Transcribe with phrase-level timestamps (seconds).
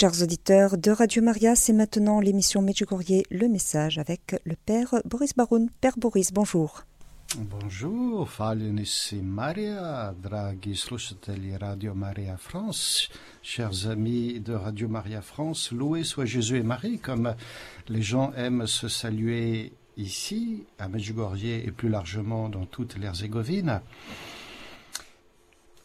[0.00, 5.34] Chers auditeurs de Radio Maria, c'est maintenant l'émission Medjugorje Le Message avec le Père Boris
[5.34, 5.70] Baroun.
[5.80, 6.84] Père Boris, bonjour.
[7.36, 13.08] Bonjour, Falenisi Maria, draghi slušatelji Radio Maria France,
[13.42, 17.34] chers amis de Radio Maria France, loué soit Jésus et Marie, comme
[17.88, 23.80] les gens aiment se saluer ici, à Medjugorje et plus largement dans toute l'Herzégovine.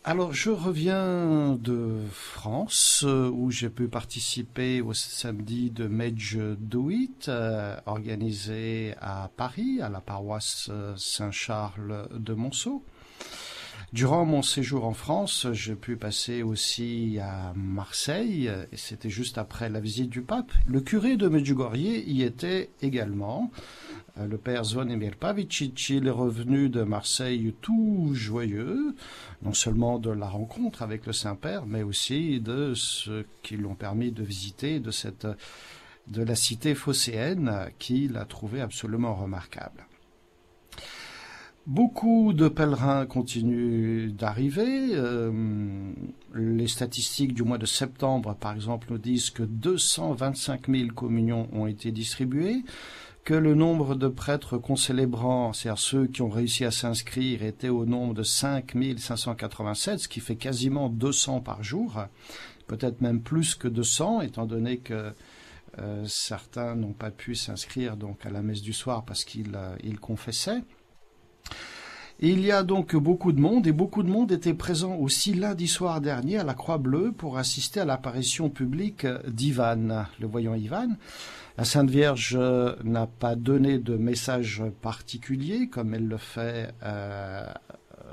[0.06, 5.88] Alors, je reviens de France, où j'ai pu participer au samedi de
[6.56, 12.84] Douit, euh, organisé à Paris, à la paroisse Saint-Charles de Monceau.
[13.94, 19.70] Durant mon séjour en France, j'ai pu passer aussi à Marseille, et c'était juste après
[19.70, 20.52] la visite du pape.
[20.66, 23.52] Le curé de Medjugorje y était également.
[24.18, 28.96] Euh, le père Zvonimir Pavicic, il est revenu de Marseille tout joyeux,
[29.42, 34.12] non seulement de la rencontre avec le Saint-Père, mais aussi de ce qui l'ont permis
[34.12, 35.28] de visiter de cette
[36.08, 39.88] de la cité phocéenne qu'il a trouvé absolument remarquable.
[41.66, 44.90] Beaucoup de pèlerins continuent d'arriver.
[44.96, 45.94] Euh,
[46.36, 51.66] les statistiques du mois de septembre, par exemple, nous disent que 225 000 communions ont
[51.66, 52.64] été distribuées
[53.24, 57.86] que le nombre de prêtres concélébrants, c'est-à-dire ceux qui ont réussi à s'inscrire, était au
[57.86, 62.06] nombre de 5587, ce qui fait quasiment 200 par jour,
[62.68, 65.14] peut-être même plus que 200, étant donné que
[65.80, 69.96] euh, certains n'ont pas pu s'inscrire donc à la messe du soir parce qu'ils euh,
[70.02, 70.62] confessaient.
[72.20, 75.68] Il y a donc beaucoup de monde et beaucoup de monde était présent aussi lundi
[75.68, 80.90] soir dernier à la Croix Bleue pour assister à l'apparition publique d'Ivan, le voyant Ivan.
[81.56, 82.38] La Sainte Vierge
[82.84, 87.46] n'a pas donné de message particulier comme elle le fait euh,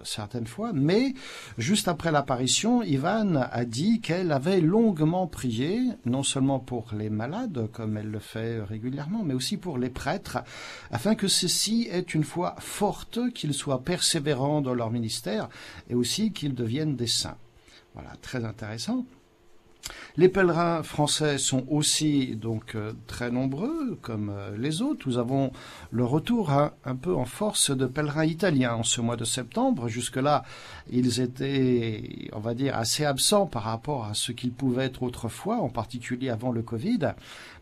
[0.05, 1.14] certaines fois, mais
[1.56, 7.68] juste après l'apparition, Ivan a dit qu'elle avait longuement prié, non seulement pour les malades,
[7.72, 10.38] comme elle le fait régulièrement, mais aussi pour les prêtres,
[10.91, 15.48] afin que ceux-ci une foi forte, qu'ils soient persévérants dans leur ministère,
[15.89, 17.39] et aussi qu'ils deviennent des saints.
[17.95, 19.06] Voilà, très intéressant.
[20.17, 25.08] Les pèlerins français sont aussi donc euh, très nombreux, comme euh, les autres.
[25.08, 25.52] Nous avons
[25.91, 29.89] le retour un, peu en force de pèlerins italiens en ce mois de septembre.
[29.89, 30.45] Jusque-là,
[30.91, 35.57] ils étaient, on va dire, assez absents par rapport à ce qu'ils pouvaient être autrefois,
[35.57, 37.14] en particulier avant le Covid.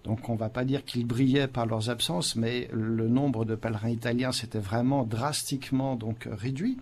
[0.04, 3.54] Donc on ne va pas dire qu'ils brillaient par leurs absences, mais le nombre de
[3.54, 6.78] pèlerins italiens s'était vraiment drastiquement donc réduit.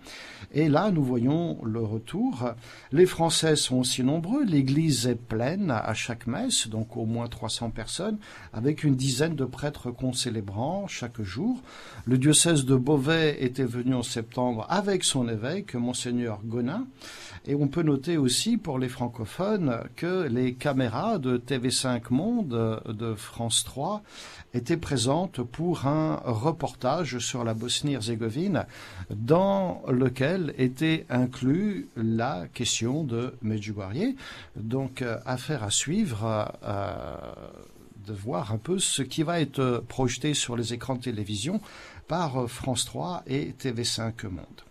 [0.53, 2.51] Et là, nous voyons le retour.
[2.91, 4.43] Les Français sont aussi nombreux.
[4.45, 8.17] L'église est pleine à chaque messe, donc au moins 300 personnes,
[8.53, 11.61] avec une dizaine de prêtres concélébrants chaque jour.
[12.05, 16.87] Le diocèse de Beauvais était venu en septembre avec son évêque, monseigneur Gonin.
[17.49, 23.15] Et on peut noter aussi pour les francophones que les caméras de TV5 Monde de
[23.15, 24.03] France 3
[24.53, 28.65] étaient présentes pour un reportage sur la Bosnie-Herzégovine
[29.09, 34.13] dans lequel était inclus la question de Medjugorje.
[34.57, 36.51] Donc euh, affaire à suivre.
[36.63, 37.15] Euh,
[38.05, 41.59] de voir un peu ce qui va être projeté sur les écrans de télévision
[42.07, 44.66] par France 3 et TV5 Monde.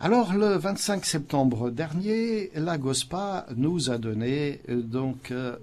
[0.00, 5.56] Alors le 25 septembre dernier, la GOSPA nous a donné euh, donc euh,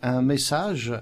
[0.00, 0.94] un message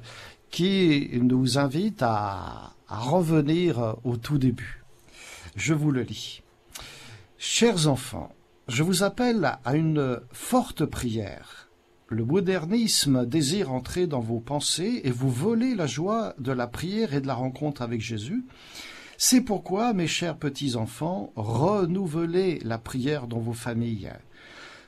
[0.51, 4.83] qui nous invite à, à revenir au tout début.
[5.55, 6.43] Je vous le lis.
[7.39, 8.33] Chers enfants,
[8.67, 11.69] je vous appelle à une forte prière.
[12.09, 17.15] Le modernisme désire entrer dans vos pensées et vous voler la joie de la prière
[17.15, 18.45] et de la rencontre avec Jésus.
[19.25, 24.11] C'est pourquoi, mes chers petits-enfants, renouvelez la prière dans vos familles,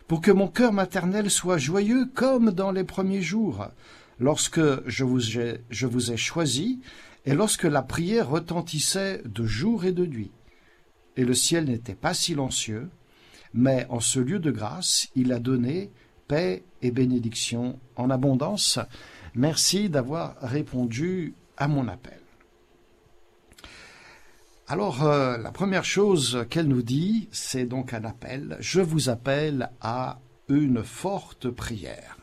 [0.08, 3.68] pour que mon cœur maternel soit joyeux comme dans les premiers jours,
[4.18, 6.80] lorsque je vous ai, je vous ai choisi,
[7.24, 10.32] et lorsque la prière retentissait de jour et de nuit.
[11.16, 12.90] Et le ciel n'était pas silencieux,
[13.52, 15.92] mais en ce lieu de grâce, il a donné
[16.26, 18.80] paix et bénédiction en abondance.
[19.36, 22.23] Merci d'avoir répondu à mon appel.
[24.66, 28.56] Alors, euh, la première chose qu'elle nous dit, c'est donc un appel.
[28.60, 32.16] Je vous appelle à une forte prière.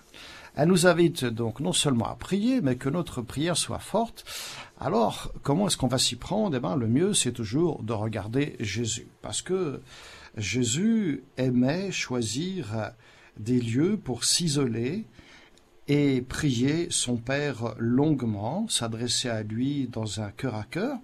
[0.56, 4.26] Elle nous invite donc non seulement à prier, mais que notre prière soit forte.
[4.80, 6.58] Alors, comment est-ce qu'on va s'y prendre?
[6.58, 9.08] Eh bien, le mieux, c'est toujours de regarder Jésus.
[9.22, 9.80] Parce que
[10.36, 12.92] Jésus aimait choisir
[13.38, 15.06] des lieux pour s'isoler
[15.92, 20.98] et prier son Père longuement, s'adresser à lui dans un cœur à cœur.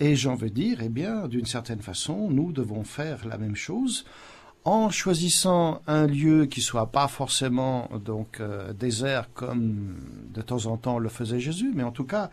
[0.00, 4.04] Et j'en veux dire, eh bien, d'une certaine façon, nous devons faire la même chose
[4.64, 9.94] en choisissant un lieu qui soit pas forcément donc euh, désert comme
[10.34, 12.30] de temps en temps le faisait Jésus, mais en tout cas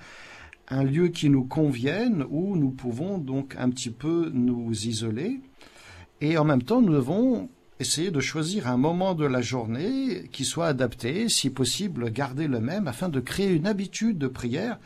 [0.69, 5.42] un lieu qui nous convienne où nous pouvons donc un petit peu nous isoler
[6.22, 7.50] et en même temps nous devons
[7.83, 12.62] essayer de choisir un moment de la journée qui soit adapté, si possible garder le
[12.62, 14.80] même afin de créer une habitude de prière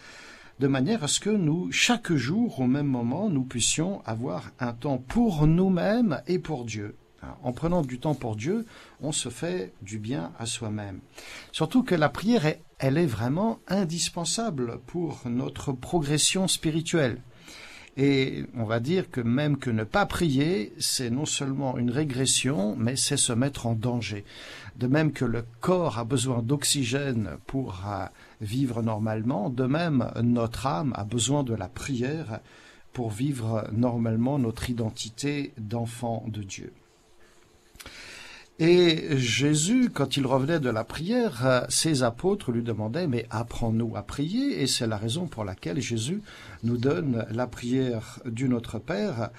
[0.60, 4.74] de manière à ce que nous, chaque jour, au même moment, nous puissions avoir un
[4.74, 6.96] temps pour nous-mêmes et pour Dieu.
[7.44, 8.66] En prenant du temps pour Dieu,
[9.00, 11.00] on se fait du bien à soi-même.
[11.52, 17.22] Surtout que la prière, elle est vraiment indispensable pour notre progression spirituelle.
[18.00, 22.76] Et on va dire que même que ne pas prier, c'est non seulement une régression,
[22.78, 24.24] mais c'est se mettre en danger.
[24.76, 28.06] De même que le corps a besoin d'oxygène pour euh,
[28.40, 32.40] vivre normalement, de même notre âme a besoin de la prière
[32.94, 36.72] pour vivre normalement notre identité d'enfant de Dieu.
[38.60, 44.02] Et Jésus, quand il revenait de la prière, ses apôtres lui demandaient, mais apprends-nous à
[44.02, 46.24] prier, et c'est la raison pour laquelle Jésus
[46.64, 49.30] nous donne la prière du Notre Père,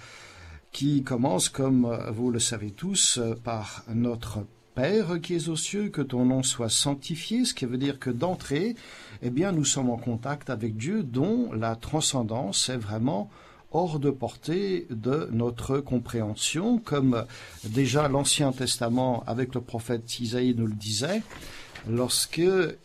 [0.70, 4.44] qui commence, comme vous le savez tous, par notre
[4.76, 8.10] Père qui es aux cieux, que ton nom soit sanctifié, ce qui veut dire que
[8.10, 8.76] d'entrée,
[9.22, 13.28] eh bien, nous sommes en contact avec Dieu dont la transcendance est vraiment
[13.72, 17.24] hors de portée de notre compréhension, comme
[17.64, 21.22] déjà l'Ancien Testament avec le prophète Isaïe nous le disait,
[21.88, 22.40] lorsque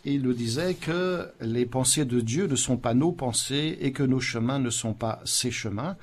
[0.05, 4.03] il nous disait que les pensées de Dieu ne sont pas nos pensées et que
[4.03, 5.95] nos chemins ne sont pas ses chemins.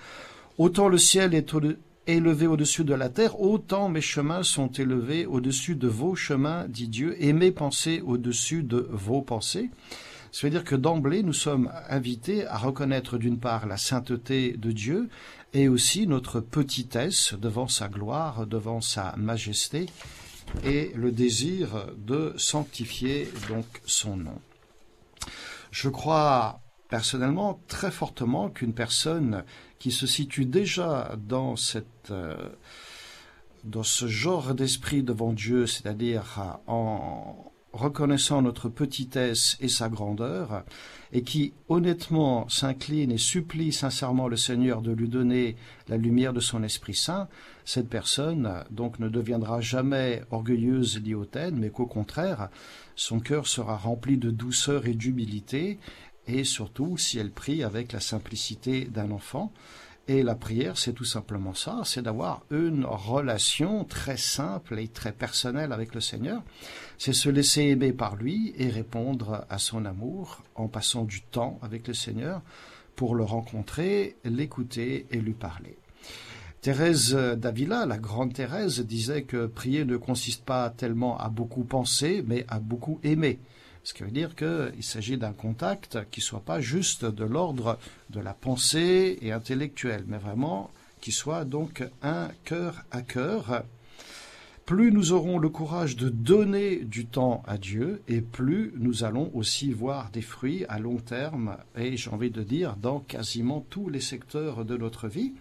[0.58, 1.54] Autant le ciel est
[2.06, 6.88] élevé au-dessus de la terre, autant mes chemins sont élevés au-dessus de vos chemins, dit
[6.88, 9.70] Dieu, et mes pensées au-dessus de vos pensées.
[10.32, 14.70] Ça veut dire que d'emblée, nous sommes invités à reconnaître d'une part la sainteté de
[14.70, 15.08] Dieu
[15.52, 19.86] et aussi notre petitesse devant sa gloire, devant sa majesté
[20.64, 24.40] et le désir de sanctifier donc son nom.
[25.70, 29.44] Je crois personnellement très fortement qu'une personne
[29.78, 31.54] qui se situe déjà dans
[32.10, 32.48] euh,
[33.64, 40.64] dans ce genre d'esprit devant Dieu, c'est-à-dire en, reconnaissant notre petitesse et sa grandeur,
[41.12, 45.56] et qui honnêtement s'incline et supplie sincèrement le Seigneur de lui donner
[45.88, 47.28] la lumière de son Esprit Saint,
[47.64, 52.48] cette personne donc ne deviendra jamais orgueilleuse ni hautaine, mais qu'au contraire,
[52.96, 55.78] son cœur sera rempli de douceur et d'humilité,
[56.26, 59.52] et surtout si elle prie avec la simplicité d'un enfant,
[60.10, 65.12] et la prière, c'est tout simplement ça, c'est d'avoir une relation très simple et très
[65.12, 66.42] personnelle avec le Seigneur.
[66.98, 71.60] C'est se laisser aimer par lui et répondre à son amour en passant du temps
[71.62, 72.42] avec le Seigneur
[72.96, 75.78] pour le rencontrer, l'écouter et lui parler.
[76.60, 82.24] Thérèse d'Avila, la grande Thérèse, disait que prier ne consiste pas tellement à beaucoup penser,
[82.26, 83.38] mais à beaucoup aimer.
[83.82, 87.78] Ce qui veut dire qu'il s'agit d'un contact qui ne soit pas juste de l'ordre
[88.10, 93.64] de la pensée et intellectuelle, mais vraiment qui soit donc un cœur à cœur.
[94.66, 99.30] Plus nous aurons le courage de donner du temps à Dieu, et plus nous allons
[99.34, 103.88] aussi voir des fruits à long terme, et j'ai envie de dire dans quasiment tous
[103.88, 105.32] les secteurs de notre vie.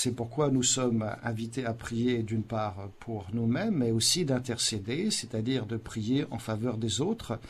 [0.00, 5.66] C'est pourquoi nous sommes invités à prier d'une part pour nous-mêmes, mais aussi d'intercéder, c'est-à-dire
[5.66, 7.40] de prier en faveur des autres,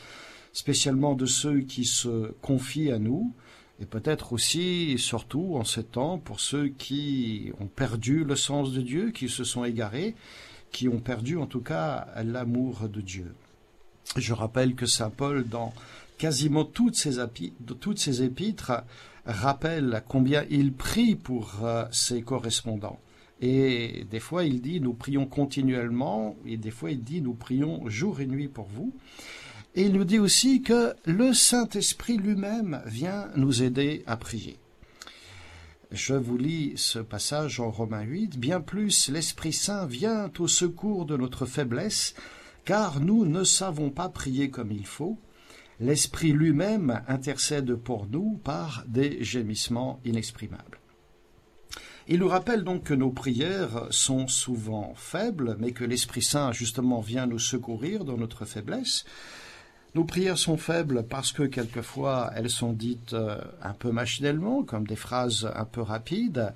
[0.51, 3.35] spécialement de ceux qui se confient à nous,
[3.79, 8.81] et peut-être aussi, surtout en ces temps, pour ceux qui ont perdu le sens de
[8.81, 10.15] Dieu, qui se sont égarés,
[10.71, 13.31] qui ont perdu en tout cas l'amour de Dieu.
[14.17, 15.71] Je rappelle que Saint Paul, dans
[16.17, 17.17] quasiment toutes ses,
[17.79, 18.71] toutes ses épîtres,
[19.29, 22.99] rappelle combien il prie pour euh, ses correspondants.
[23.41, 27.87] Et des fois, il dit, nous prions continuellement, et des fois, il dit, nous prions
[27.87, 28.93] jour et nuit pour vous.
[29.75, 34.57] Et il nous dit aussi que le Saint-Esprit lui-même vient nous aider à prier.
[35.91, 38.39] Je vous lis ce passage en Romains 8.
[38.39, 42.13] Bien plus, l'Esprit Saint vient au secours de notre faiblesse,
[42.65, 45.17] car nous ne savons pas prier comme il faut,
[45.79, 50.79] l'Esprit lui-même intercède pour nous par des gémissements inexprimables.
[52.07, 57.01] Il nous rappelle donc que nos prières sont souvent faibles, mais que l'Esprit Saint justement
[57.01, 59.05] vient nous secourir dans notre faiblesse.
[59.95, 64.87] Nos prières sont faibles parce que quelquefois elles sont dites euh, un peu machinalement, comme
[64.87, 66.53] des phrases un peu rapides,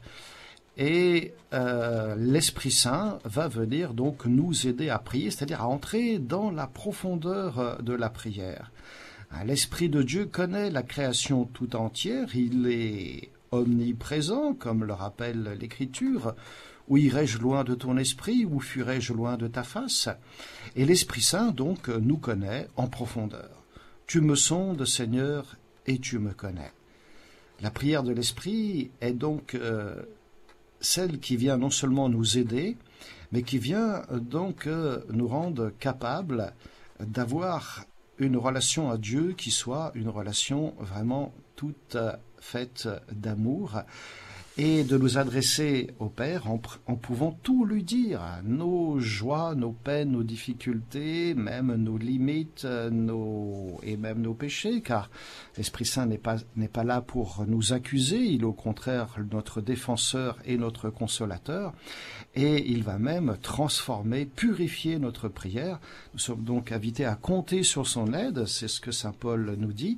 [0.75, 6.49] et euh, l'Esprit Saint va venir donc nous aider à prier, c'est-à-dire à entrer dans
[6.49, 8.71] la profondeur de la prière.
[9.45, 16.35] L'Esprit de Dieu connaît la création tout entière, il est omniprésent, comme le rappelle l'Écriture,
[16.87, 18.45] Ou irai-je loin de ton esprit?
[18.45, 20.09] Ou fuirai-je loin de ta face?
[20.75, 23.63] Et l'Esprit Saint, donc, nous connaît en profondeur.
[24.05, 26.71] Tu me sondes, Seigneur, et tu me connais.
[27.61, 29.95] La prière de l'Esprit est donc euh,
[30.81, 32.77] celle qui vient non seulement nous aider,
[33.31, 36.53] mais qui vient euh, donc euh, nous rendre capables
[36.99, 37.85] d'avoir
[38.17, 41.97] une relation à Dieu qui soit une relation vraiment toute
[42.39, 43.81] faite d'amour
[44.57, 46.59] et de nous adresser au Père en,
[46.95, 53.97] pouvant tout lui dire, nos joies, nos peines, nos difficultés, même nos limites, nos et
[53.97, 55.09] même nos péchés, car
[55.57, 59.59] l'Esprit Saint n'est pas n'est pas là pour nous accuser, il est au contraire notre
[59.59, 61.73] défenseur et notre consolateur,
[62.35, 65.79] et il va même transformer, purifier notre prière.
[66.13, 69.73] Nous sommes donc invités à compter sur son aide, c'est ce que saint Paul nous
[69.73, 69.97] dit,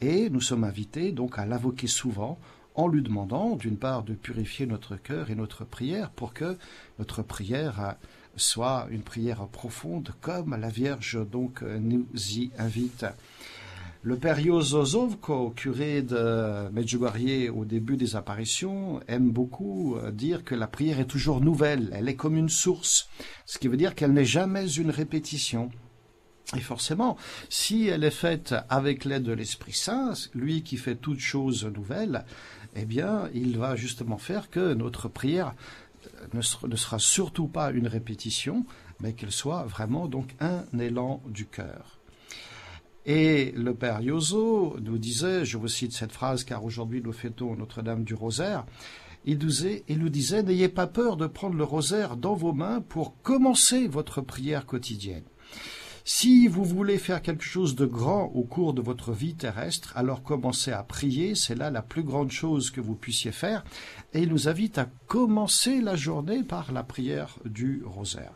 [0.00, 2.38] et nous sommes invités donc à l'invoquer souvent
[2.76, 6.56] en lui demandant d'une part de purifier notre cœur et notre prière pour que
[6.98, 7.96] notre prière
[8.36, 13.06] soit une prière profonde comme la Vierge donc nous y invite.
[14.02, 20.68] Le père Jozovko, curé de Medjugorje au début des apparitions, aime beaucoup dire que la
[20.68, 23.08] prière est toujours nouvelle, elle est comme une source,
[23.46, 25.70] ce qui veut dire qu'elle n'est jamais une répétition.
[26.56, 27.16] Et forcément,
[27.48, 32.24] si elle est faite avec l'aide de l'Esprit Saint, lui qui fait toutes choses nouvelles,
[32.76, 35.54] eh bien, il va justement faire que notre prière
[36.32, 38.64] ne sera surtout pas une répétition,
[39.00, 41.98] mais qu'elle soit vraiment donc un élan du cœur.
[43.04, 47.54] Et le père Yoso nous disait, je vous cite cette phrase car aujourd'hui nous fêtons
[47.54, 48.66] Notre-Dame du Rosaire,
[49.24, 53.88] il nous disait, n'ayez pas peur de prendre le rosaire dans vos mains pour commencer
[53.88, 55.24] votre prière quotidienne.
[56.08, 60.22] Si vous voulez faire quelque chose de grand au cours de votre vie terrestre, alors
[60.22, 63.64] commencez à prier, c'est là la plus grande chose que vous puissiez faire,
[64.12, 68.34] et il nous invite à commencer la journée par la prière du rosaire.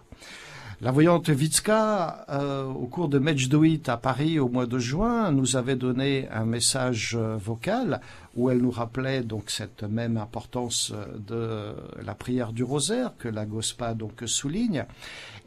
[0.83, 5.57] La voyante Vitska, euh, au cours de Mejdouit à Paris au mois de juin, nous
[5.57, 8.01] avait donné un message euh, vocal
[8.35, 13.29] où elle nous rappelait donc cette même importance euh, de la prière du rosaire que
[13.29, 14.87] la Gospa donc souligne,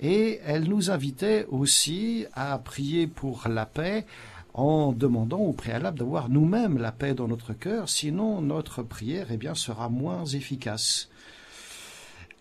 [0.04, 4.06] et elle nous invitait aussi à prier pour la paix
[4.54, 9.38] en demandant au préalable d'avoir nous-mêmes la paix dans notre cœur, sinon notre prière eh
[9.38, 11.10] bien sera moins efficace.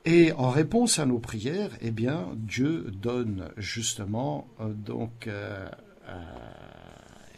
[0.05, 5.69] Et en réponse à nos prières, eh bien, Dieu donne justement euh, donc euh,
[6.09, 6.23] euh,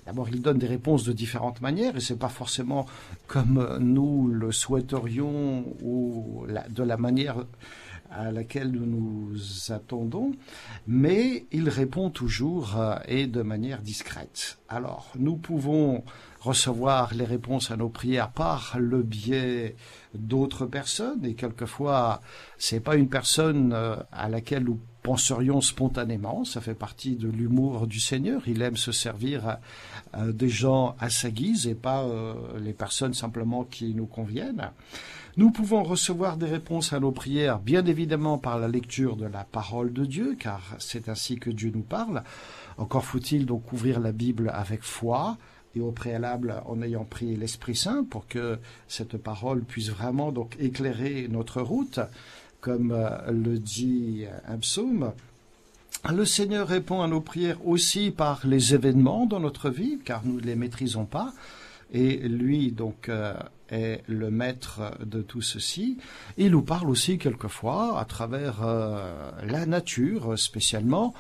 [0.07, 2.85] D'abord, il donne des réponses de différentes manières, et c'est pas forcément
[3.27, 7.47] comme nous le souhaiterions ou de la manière
[8.11, 10.33] à laquelle nous nous attendons,
[10.87, 12.77] mais il répond toujours
[13.09, 14.59] et de manière discrète.
[14.69, 16.05] Alors, nous pouvons
[16.45, 19.77] recevoir les réponses à nos prières par le biais
[20.15, 22.21] d'autres personnes et quelquefois
[22.59, 27.87] c'est pas une personne euh, à laquelle nous penserions spontanément, ça fait partie de l'humour
[27.87, 29.59] du Seigneur, il aime se servir
[30.15, 34.71] à, des gens à sa guise et pas euh, les personnes simplement qui nous conviennent.
[35.37, 39.45] Nous pouvons recevoir des réponses à nos prières, bien évidemment par la lecture de la
[39.45, 42.23] parole de Dieu, car c'est ainsi que Dieu nous parle.
[42.79, 45.37] Encore faut-il donc ouvrir la Bible avec foi,
[45.77, 50.57] et au préalable en ayant pris l'Esprit Saint pour que cette parole puisse vraiment donc
[50.59, 52.01] éclairer notre route,
[52.61, 55.13] comme euh, le dit un psaume.
[56.11, 60.37] Le Seigneur répond à nos prières aussi par les événements dans notre vie, car nous
[60.37, 61.33] ne les maîtrisons pas,
[61.93, 63.35] et lui donc euh,
[63.71, 65.97] est le maître de tout ceci.
[66.37, 71.15] Il nous parle aussi quelquefois à travers euh, la nature spécialement,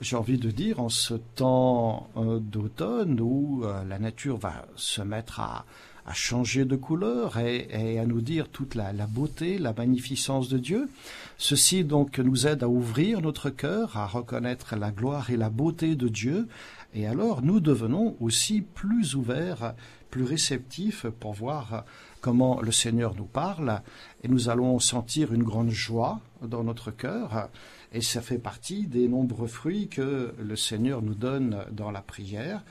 [0.00, 5.02] j'ai envie de dire, en ce temps euh, d'automne où euh, la nature va se
[5.02, 5.64] mettre à,
[6.12, 10.88] changer de couleur et, à nous dire toute la, beauté, la magnificence de Dieu.
[11.36, 15.96] Ceci donc nous aide à ouvrir notre cœur, à reconnaître la gloire et la beauté
[15.96, 16.46] de Dieu,
[16.94, 19.74] et alors nous devenons aussi plus ouverts,
[20.08, 21.84] plus réceptifs pour voir
[22.20, 23.82] comment le Seigneur nous parle,
[24.22, 27.48] et nous allons sentir une grande joie dans notre cœur
[27.96, 32.62] et ça fait partie des nombreux fruits que le Seigneur nous donne dans la prière.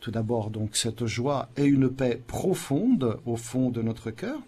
[0.00, 4.40] Tout d'abord, donc, cette joie et une paix profonde au fond de notre cœur.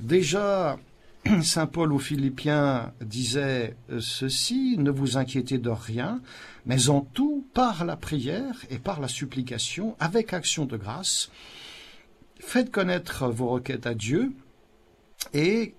[0.00, 0.78] Déjà,
[1.42, 6.20] Saint Paul aux Philippiens disait ceci, ne vous inquiétez de rien,
[6.66, 11.30] mais en tout, par la prière et par la supplication, avec action de grâce,
[12.38, 14.32] faites connaître vos requêtes à Dieu,
[15.32, 15.74] et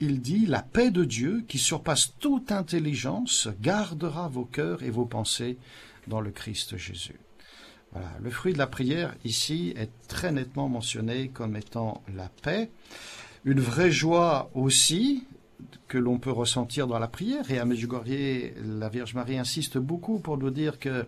[0.00, 5.06] il dit La paix de Dieu, qui surpasse toute intelligence, gardera vos cœurs et vos
[5.06, 5.58] pensées
[6.06, 7.20] dans le Christ Jésus.
[8.20, 12.70] Le fruit de la prière ici est très nettement mentionné comme étant la paix.
[13.44, 15.24] Une vraie joie aussi,
[15.88, 17.50] que l'on peut ressentir dans la prière.
[17.50, 21.06] Et à Medjugorje, la Vierge Marie insiste beaucoup pour nous dire que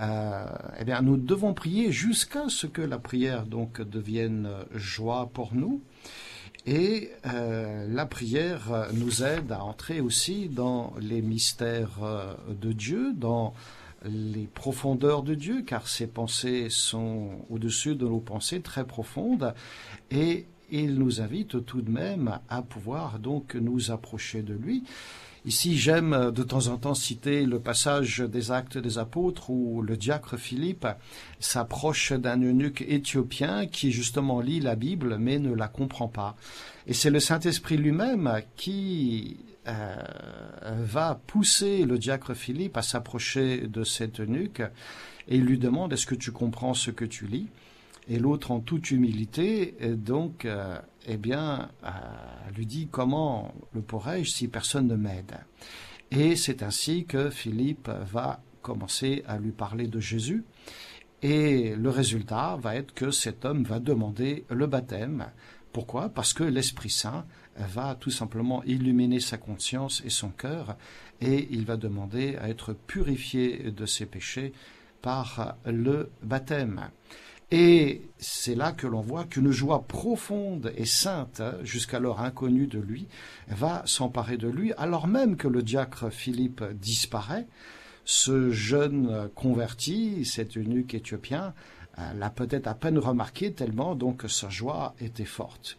[0.00, 0.46] euh,
[0.78, 5.82] eh bien, nous devons prier jusqu'à ce que la prière donc devienne joie pour nous.
[6.70, 13.14] Et euh, la prière nous aide à entrer aussi dans les mystères euh, de Dieu,
[13.14, 13.54] dans
[14.04, 19.54] les profondeurs de Dieu, car ses pensées sont au-dessus de nos pensées très profondes,
[20.10, 24.84] et il nous invite tout de même à pouvoir donc nous approcher de lui.
[25.44, 29.96] Ici, j'aime de temps en temps citer le passage des Actes des Apôtres où le
[29.96, 30.86] diacre Philippe
[31.38, 36.36] s'approche d'un eunuque éthiopien qui justement lit la Bible mais ne la comprend pas.
[36.86, 39.96] Et c'est le Saint-Esprit lui-même qui euh,
[40.80, 44.62] va pousser le diacre Philippe à s'approcher de cet eunuque
[45.28, 47.48] et lui demande est-ce que tu comprends ce que tu lis?
[48.08, 51.88] Et l'autre en toute humilité donc euh, eh bien euh,
[52.56, 55.38] lui dit comment le pourrais-je si personne ne m'aide?
[56.10, 60.44] Et c'est ainsi que Philippe va commencer à lui parler de Jésus.
[61.22, 65.26] Et le résultat va être que cet homme va demander le baptême.
[65.72, 66.08] Pourquoi?
[66.08, 70.76] Parce que l'Esprit Saint va tout simplement illuminer sa conscience et son cœur,
[71.20, 74.52] et il va demander à être purifié de ses péchés
[75.02, 76.88] par le baptême.
[77.50, 83.08] Et c'est là que l'on voit qu'une joie profonde et sainte, jusqu'alors inconnue de lui,
[83.48, 87.46] va s'emparer de lui, alors même que le diacre Philippe disparaît.
[88.04, 91.54] Ce jeune converti, cet eunuque éthiopien,
[92.16, 95.78] l'a peut-être à peine remarqué tellement donc sa joie était forte.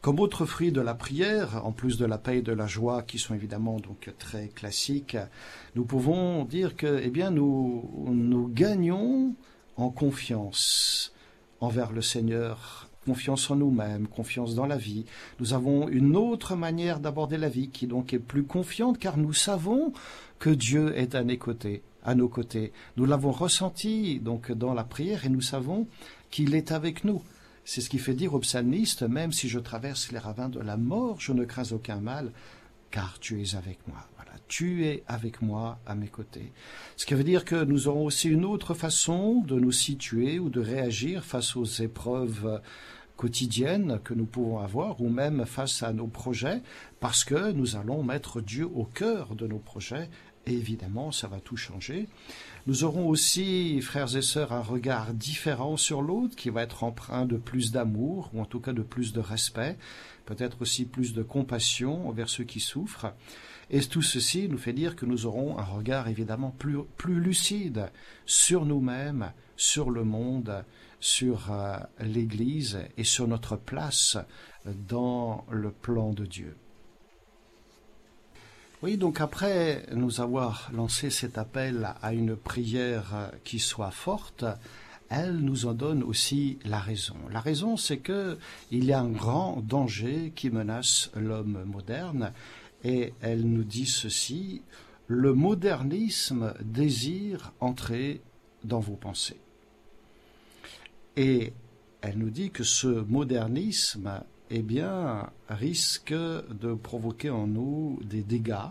[0.00, 3.02] Comme autre fruit de la prière, en plus de la paix et de la joie
[3.02, 5.16] qui sont évidemment donc très classiques,
[5.74, 9.34] nous pouvons dire que eh bien nous nous gagnons
[9.76, 11.12] en confiance
[11.60, 15.04] envers le Seigneur, confiance en nous-mêmes, confiance dans la vie.
[15.40, 19.32] Nous avons une autre manière d'aborder la vie qui donc est plus confiante car nous
[19.32, 19.92] savons
[20.38, 22.72] que Dieu est à nos côtés à nos côtés.
[22.96, 25.88] Nous l'avons ressenti donc dans la prière et nous savons
[26.30, 27.22] qu'il est avec nous.
[27.64, 30.76] C'est ce qui fait dire au psalmiste, même si je traverse les ravins de la
[30.76, 32.30] mort, je ne crains aucun mal,
[32.92, 34.08] car tu es avec moi.
[34.48, 36.52] Tu es avec moi à mes côtés.
[36.96, 40.50] Ce qui veut dire que nous aurons aussi une autre façon de nous situer ou
[40.50, 42.60] de réagir face aux épreuves
[43.16, 46.62] quotidiennes que nous pouvons avoir ou même face à nos projets
[47.00, 50.10] parce que nous allons mettre Dieu au cœur de nos projets
[50.46, 52.08] évidemment, ça va tout changer.
[52.66, 57.26] Nous aurons aussi, frères et sœurs, un regard différent sur l'autre qui va être empreint
[57.26, 59.76] de plus d'amour, ou en tout cas de plus de respect,
[60.24, 63.12] peut-être aussi plus de compassion envers ceux qui souffrent.
[63.70, 67.90] Et tout ceci nous fait dire que nous aurons un regard évidemment plus, plus lucide
[68.24, 70.64] sur nous-mêmes, sur le monde,
[71.00, 74.16] sur euh, l'Église et sur notre place
[74.88, 76.56] dans le plan de Dieu.
[78.82, 84.44] Oui, donc après nous avoir lancé cet appel à une prière qui soit forte,
[85.08, 87.16] elle nous en donne aussi la raison.
[87.30, 88.38] La raison, c'est que
[88.70, 92.32] il y a un grand danger qui menace l'homme moderne,
[92.86, 94.62] et elle nous dit ceci
[95.08, 98.20] le modernisme désire entrer
[98.62, 99.40] dans vos pensées.
[101.16, 101.52] Et
[102.00, 108.70] elle nous dit que ce modernisme eh bien, risque de provoquer en nous des dégâts.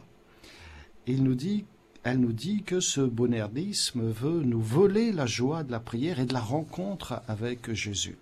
[1.05, 6.25] Elle nous dit que ce bonherdisme veut nous voler la joie de la prière et
[6.25, 8.17] de la rencontre avec Jésus.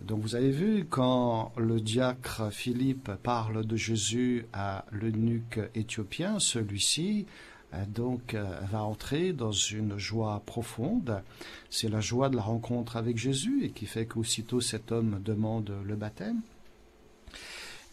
[0.00, 7.26] Donc vous avez vu, quand le diacre Philippe parle de Jésus à l'eunuque éthiopien, celui-ci
[7.74, 11.22] euh, donc euh, va entrer dans une joie profonde.
[11.68, 15.72] C'est la joie de la rencontre avec Jésus et qui fait qu'aussitôt cet homme demande
[15.84, 16.40] le baptême.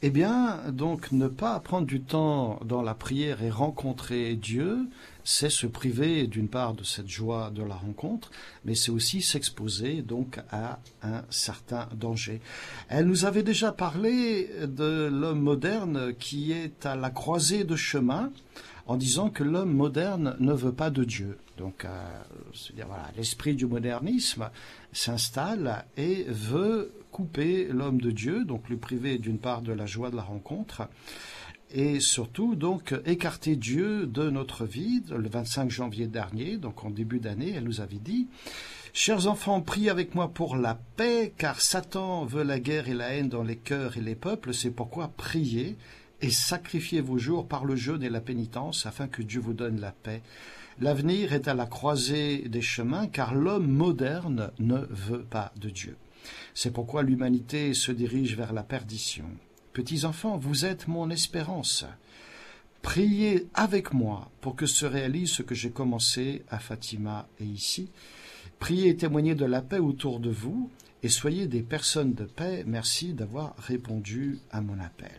[0.04, 4.88] Eh bien, donc, ne pas prendre du temps dans la prière et rencontrer Dieu,
[5.30, 8.32] c'est se priver d'une part de cette joie de la rencontre,
[8.63, 12.40] mais c'est aussi s'exposer donc à un certain danger.
[12.88, 18.32] Elle nous avait déjà parlé de l'homme moderne qui est à la croisée de chemin
[18.86, 21.38] en disant que l'homme moderne ne veut pas de Dieu.
[21.58, 21.90] Donc, euh,
[22.78, 24.50] voilà, l'esprit du modernisme
[24.94, 30.10] s'installe et veut couper l'homme de Dieu, donc le priver d'une part de la joie
[30.10, 30.88] de la rencontre,
[31.72, 35.04] et surtout donc écarter Dieu de notre vie.
[35.10, 38.28] Le 25 janvier dernier, donc en début d'année, elle nous avait dit
[38.94, 43.10] Chers enfants, priez avec moi pour la paix, car Satan veut la guerre et la
[43.10, 44.54] haine dans les cœurs et les peuples.
[44.54, 45.78] C'est pourquoi priez
[46.22, 49.80] et sacrifiez vos jours par le jeûne et la pénitence afin que Dieu vous donne
[49.80, 50.24] la paix.
[50.80, 55.98] L'avenir est à la croisée des chemins car l'homme moderne ne veut pas de Dieu.
[56.54, 59.26] C'est pourquoi l'humanité se dirige vers la perdition.
[59.78, 61.86] Petits enfants, vous êtes mon espérance.
[62.82, 67.88] Priez avec moi pour que se réalise ce que j'ai commencé à Fatima et ici.
[68.58, 70.72] Priez et témoignez de la paix autour de vous
[71.04, 72.63] et soyez des personnes de paix.
[72.66, 75.13] Merci d'avoir répondu à mon appel.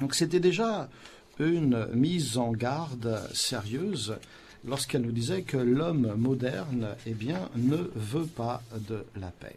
[0.00, 0.90] Donc c'était déjà
[1.38, 4.16] une mise en garde sérieuse
[4.64, 9.56] lorsqu'elle nous disait que l'homme moderne eh bien, ne veut pas de la paix.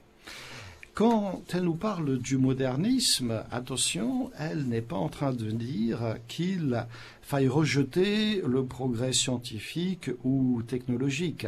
[0.95, 6.87] Quand elle nous parle du modernisme, attention, elle n'est pas en train de dire qu'il
[7.21, 11.47] faille rejeter le progrès scientifique ou technologique.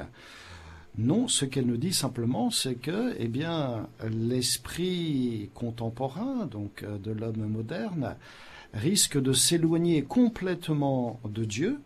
[0.97, 7.11] Non, ce qu'elle nous dit simplement, c'est que, eh bien, l'esprit contemporain, donc euh, de
[7.11, 8.17] l'homme moderne,
[8.73, 11.79] risque de s'éloigner complètement de Dieu,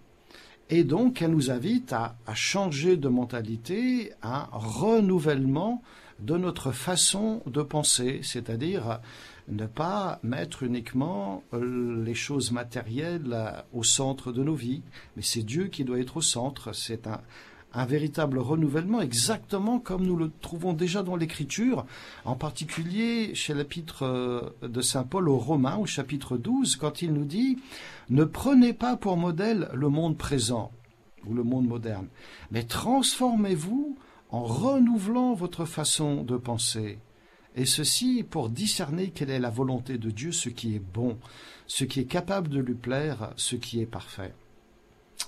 [0.72, 5.84] et donc elle nous invite à, changer de mentalité, à un renouvellement
[6.22, 9.00] de notre façon de penser, c'est-à-dire
[9.48, 14.82] ne pas mettre uniquement euh, les choses matérielles euh, au centre de nos vies,
[15.16, 17.20] mais c'est Dieu qui doit être au centre, c'est un,
[17.86, 21.86] véritable renouvellement, exactement comme nous le trouvons déjà dans l'Écriture,
[22.26, 27.14] en particulier chez l'épître euh, de Saint Paul aux Romains, au chapitre 12, quand il
[27.14, 27.58] nous dit
[28.10, 30.72] Ne prenez pas pour modèle le monde présent
[31.26, 32.08] ou le monde moderne,
[32.52, 33.98] mais transformez-vous
[34.32, 37.00] en renouvelant votre façon de penser.
[37.56, 41.18] Et ceci pour discerner quelle est la volonté de Dieu, ce qui est bon,
[41.68, 44.34] ce qui est capable de lui plaire, ce qui est parfait.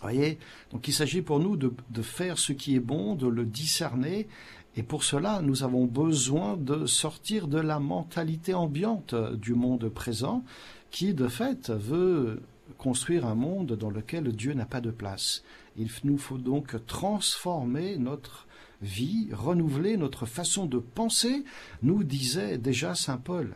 [0.02, 0.40] Voyez
[0.72, 4.28] Donc il s'agit pour nous de, de, faire ce qui est bon, de le discerner,
[4.76, 10.44] et pour cela nous avons besoin de sortir de la mentalité ambiante du monde présent,
[10.92, 12.42] qui de fait veut
[12.78, 15.44] construire un monde dans lequel Dieu n'a pas de place.
[15.78, 18.48] Il nous faut donc transformer notre
[18.84, 21.44] vie, renouveler notre façon de penser,
[21.82, 23.56] nous disait déjà Saint Paul.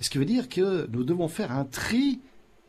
[0.00, 2.20] Ce qui veut dire que nous devons faire un tri,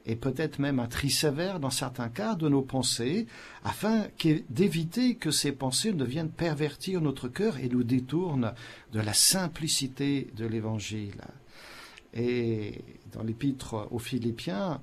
[0.06, 3.26] et peut-être même un tri sévère dans certains cas, de nos pensées,
[3.64, 4.06] afin
[4.50, 8.54] d'éviter que ces pensées ne viennent pervertir notre cœur et nous détournent
[8.92, 11.22] de la simplicité de l'Évangile.
[12.14, 14.82] Et dans l'épître aux Philippiens,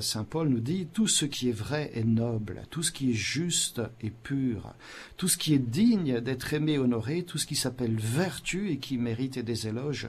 [0.00, 3.14] Saint Paul nous dit tout ce qui est vrai est noble, tout ce qui est
[3.14, 4.74] juste et pur,
[5.16, 8.98] tout ce qui est digne d'être aimé, honoré, tout ce qui s'appelle vertu et qui
[8.98, 10.08] mérite des éloges,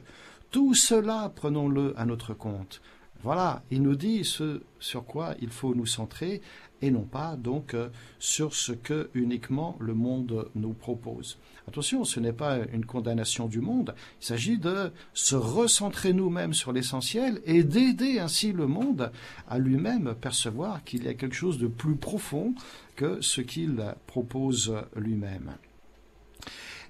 [0.52, 2.82] tout cela prenons-le à notre compte.
[3.22, 6.42] Voilà, il nous dit ce sur quoi il faut nous centrer
[6.82, 11.38] et non pas donc euh, sur ce que uniquement le monde nous propose.
[11.68, 16.72] Attention, ce n'est pas une condamnation du monde, il s'agit de se recentrer nous-mêmes sur
[16.72, 19.12] l'essentiel et d'aider ainsi le monde
[19.50, 22.56] à lui-même percevoir qu'il y a quelque chose de plus profond
[22.96, 25.58] que ce qu'il propose lui-même.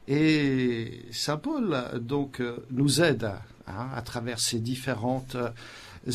[0.07, 3.31] Et Saint Paul donc nous aide
[3.67, 5.37] hein, à travers ces différentes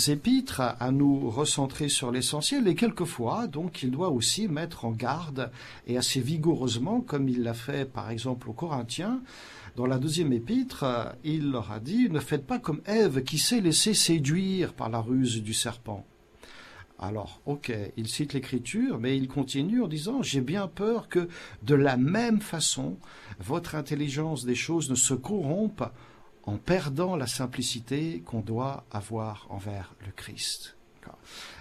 [0.08, 5.50] épîtres à nous recentrer sur l'essentiel et quelquefois, donc, il doit aussi mettre en garde
[5.86, 9.22] et assez vigoureusement, comme il l'a fait par exemple aux Corinthiens,
[9.76, 10.84] dans la deuxième épître,
[11.24, 15.00] il leur a dit Ne faites pas comme Ève qui s'est laissée séduire par la
[15.00, 16.06] ruse du serpent.
[17.00, 21.28] Alors, ok, il cite l'écriture, mais il continue en disant J'ai bien peur que,
[21.64, 22.98] de la même façon,
[23.40, 25.82] votre intelligence des choses ne se corrompe
[26.46, 30.76] en perdant la simplicité qu'on doit avoir envers le Christ.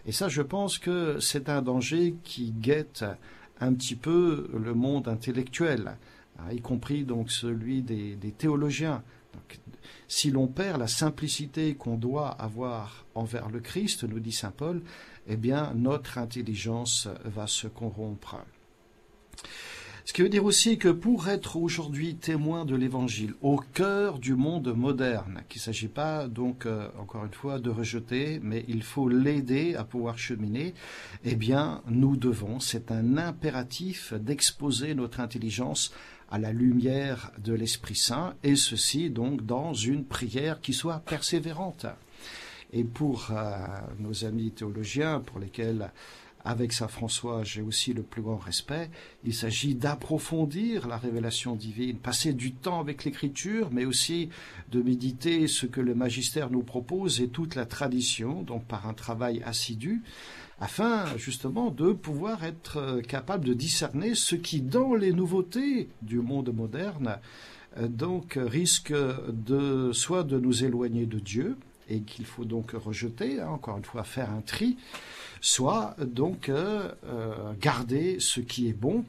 [0.05, 3.05] Et ça, je pense que c'est un danger qui guette
[3.59, 5.95] un petit peu le monde intellectuel,
[6.39, 9.03] hein, y compris donc celui des, théologiens.
[10.07, 14.81] Si l'on perd la simplicité qu'on doit avoir envers le Christ, nous dit saint Paul,
[15.27, 18.37] eh bien notre intelligence va se corrompre.
[20.05, 24.35] Ce qui veut dire aussi que pour être aujourd'hui témoin de l'Évangile au cœur du
[24.35, 28.83] monde moderne, qu'il ne s'agit pas donc euh, encore une fois de rejeter, mais il
[28.83, 30.73] faut l'aider à pouvoir cheminer,
[31.23, 35.93] eh bien nous devons, c'est un impératif d'exposer notre intelligence
[36.29, 41.85] à la lumière de l'Esprit Saint, et ceci donc dans une prière qui soit persévérante.
[42.73, 43.55] Et pour euh,
[43.99, 45.91] nos amis théologiens, pour lesquels
[46.45, 48.89] avec Saint François, j'ai aussi le plus grand respect.
[49.23, 54.29] Il s'agit d'approfondir la révélation divine, passer du temps avec l'écriture, mais aussi
[54.71, 58.93] de méditer ce que le magistère nous propose et toute la tradition, donc par un
[58.93, 60.03] travail assidu,
[60.59, 66.19] afin justement de pouvoir être euh, capable de discerner ce qui, dans les nouveautés du
[66.19, 67.19] monde moderne,
[67.77, 71.57] euh, donc risque de soit de nous éloigner de Dieu,
[71.89, 74.77] et qu'il faut donc rejeter, hein, encore une fois faire un tri,
[75.43, 79.03] soit donc euh, euh, garder ce qui est bon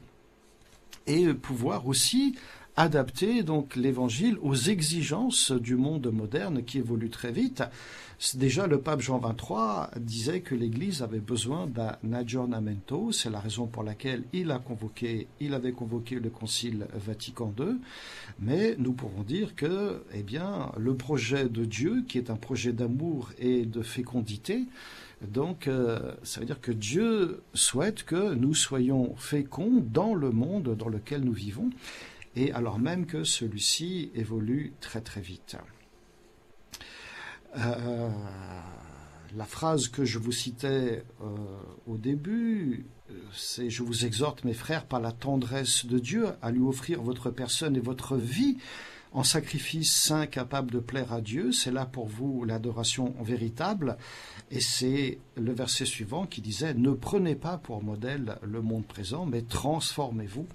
[1.07, 2.35] et pouvoir aussi
[2.75, 7.63] adapter donc l'évangile aux exigences du monde moderne qui évolue très vite.
[8.33, 13.13] Déjà, le pape Jean XXIII disait que l'Église avait besoin d'un aggiornamento.
[13.13, 14.53] C'est la raison pour laquelle il
[15.39, 17.77] il avait convoqué le Concile Vatican II.
[18.39, 22.73] Mais nous pourrons dire que, eh bien, le projet de Dieu, qui est un projet
[22.73, 24.65] d'amour et de fécondité,
[25.25, 30.75] donc, euh, ça veut dire que Dieu souhaite que nous soyons féconds dans le monde
[30.75, 31.69] dans lequel nous vivons,
[32.35, 35.57] et alors même que celui-ci évolue très très vite.
[37.57, 38.09] Euh,
[39.35, 41.25] la phrase que je vous citais euh,
[41.87, 42.85] au début,
[43.33, 47.29] c'est Je vous exhorte, mes frères, par la tendresse de Dieu, à lui offrir votre
[47.29, 48.57] personne et votre vie
[49.15, 51.53] en sacrifice saint capable de plaire à Dieu.
[51.53, 53.97] C'est là pour vous l'adoration véritable.
[54.51, 59.25] Et c'est le verset suivant qui disait Ne prenez pas pour modèle le monde présent,
[59.25, 60.47] mais transformez-vous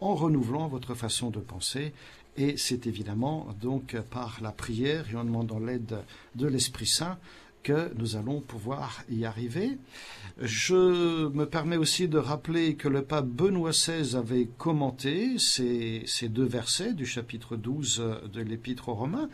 [0.00, 1.92] en renouvelant votre façon de penser.
[2.36, 5.98] Et c'est évidemment donc par la prière et en demandant l'aide
[6.34, 7.16] de l'Esprit Saint
[7.62, 9.78] que nous allons pouvoir y arriver.
[10.40, 16.44] Je me permets aussi de rappeler que le pape Benoît XVI avait commenté ces, deux
[16.44, 19.28] versets du chapitre 12 de l'Épître aux Romains.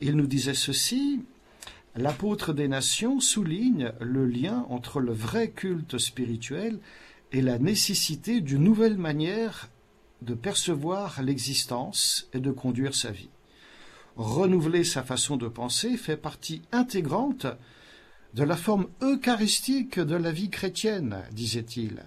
[0.00, 1.20] Il nous disait ceci
[1.96, 6.78] L'apôtre des nations souligne le lien entre le vrai culte spirituel
[7.32, 9.70] et la nécessité d'une nouvelle manière
[10.22, 13.30] de percevoir l'existence et de conduire sa vie.
[14.16, 17.46] Renouveler sa façon de penser fait partie intégrante
[18.34, 22.02] de la forme eucharistique de la vie chrétienne, disait-il.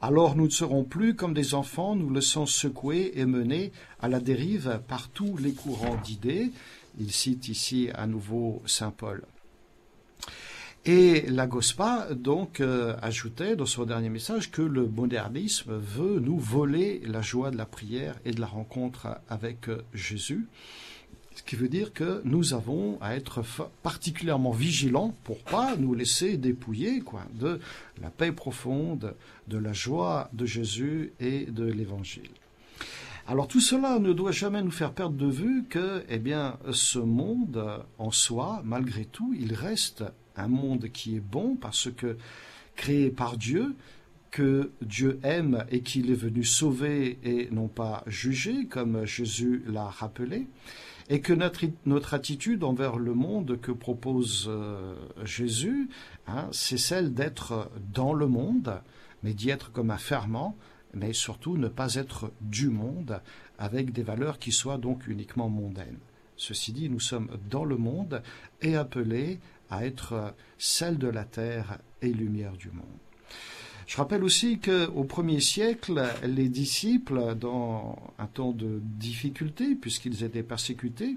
[0.00, 4.18] Alors nous ne serons plus comme des enfants nous laissant secouer et mener à la
[4.18, 6.50] dérive par tous les courants d'idées.
[6.98, 9.22] Il cite ici à nouveau Saint Paul.
[10.84, 16.38] Et la Gospa, donc, euh, ajoutait dans son dernier message que le modernisme veut nous
[16.38, 20.48] voler la joie de la prière et de la rencontre avec euh, Jésus.
[21.34, 23.42] Ce qui veut dire que nous avons à être
[23.82, 27.02] particulièrement vigilants pour pas nous laisser dépouiller
[27.34, 27.58] de
[28.00, 29.14] la paix profonde,
[29.48, 32.30] de la joie de Jésus et de l'Évangile.
[33.26, 36.98] Alors tout cela ne doit jamais nous faire perdre de vue que, eh bien, ce
[36.98, 40.04] monde en soi, malgré tout, il reste
[40.36, 42.16] un monde qui est bon parce que
[42.74, 43.76] créé par Dieu,
[44.32, 49.84] que Dieu aime et qu'il est venu sauver et non pas juger, comme Jésus l'a
[49.84, 50.48] rappelé,
[51.12, 54.94] et que notre, attitude envers le monde que propose euh,
[55.24, 55.90] Jésus,
[56.26, 58.80] hein, c'est celle d'être dans le monde,
[59.22, 60.56] mais d'y être comme un ferment,
[60.94, 63.20] mais surtout ne pas être du monde,
[63.58, 65.98] avec des valeurs qui soient donc uniquement mondaines.
[66.38, 68.22] Ceci dit, nous sommes dans le monde
[68.62, 72.86] et appelés à être celle de la terre et lumière du monde.
[73.86, 80.42] Je rappelle aussi qu'au premier siècle, les disciples, dans un temps de difficulté, puisqu'ils étaient
[80.42, 81.16] persécutés,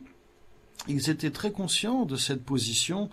[0.87, 3.09] ils étaient très conscients de cette position,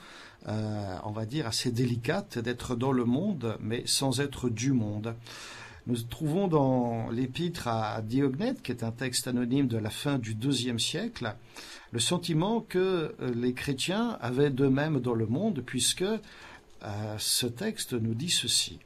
[0.49, 5.15] euh, on va dire, assez délicate d'être dans le monde, mais sans être du monde.
[5.87, 10.35] Nous trouvons dans l'épître à Diognète, qui est un texte anonyme de la fin du
[10.35, 11.35] deuxième siècle,
[11.91, 16.19] le sentiment que euh, les chrétiens avaient d'eux-mêmes dans le monde, puisque euh,
[17.19, 18.79] ce texte nous dit ceci.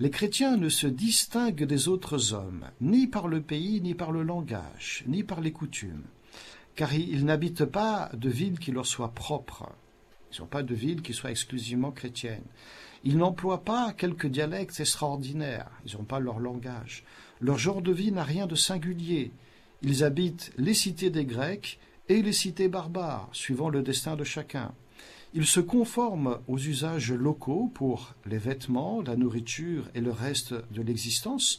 [0.00, 4.24] Les chrétiens ne se distinguent des autres hommes, ni par le pays, ni par le
[4.24, 6.02] langage, ni par les coutumes,
[6.74, 9.70] car ils n'habitent pas de ville qui leur soit propre.
[10.32, 12.42] Ils n'ont pas de ville qui soit exclusivement chrétienne.
[13.04, 17.04] Ils n'emploient pas quelques dialectes extraordinaires, ils n'ont pas leur langage.
[17.40, 19.30] Leur genre de vie n'a rien de singulier.
[19.82, 21.78] Ils habitent les cités des Grecs
[22.08, 24.72] et les cités barbares, suivant le destin de chacun.
[25.36, 30.80] Ils se conforment aux usages locaux pour les vêtements, la nourriture et le reste de
[30.80, 31.58] l'existence,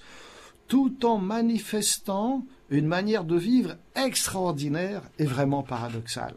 [0.69, 6.35] tout en manifestant une manière de vivre extraordinaire et vraiment paradoxale.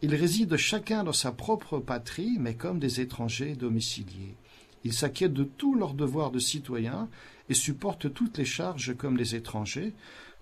[0.00, 4.34] Ils résident chacun dans sa propre patrie, mais comme des étrangers domiciliés.
[4.82, 7.10] Ils s'inquiètent de tous leurs devoirs de citoyens
[7.50, 9.92] et supportent toutes les charges comme les étrangers.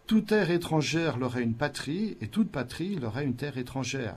[0.06, 4.16] Toute terre étrangère leur est une patrie, et toute patrie leur est une terre étrangère.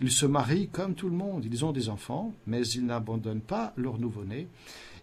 [0.00, 3.72] Ils se marient comme tout le monde, ils ont des enfants, mais ils n'abandonnent pas
[3.76, 4.48] leur nouveau-né.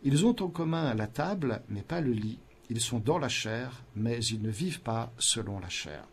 [0.03, 2.39] Ils ont en commun la table, mais pas le lit.
[2.69, 6.05] Ils sont dans la chair, mais ils ne vivent pas selon la chair.